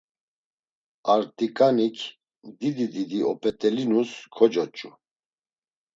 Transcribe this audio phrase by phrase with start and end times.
[1.13, 1.97] Ar t̆iǩanik
[2.59, 4.89] didi didi op̌et̆elinus kocoç̌u.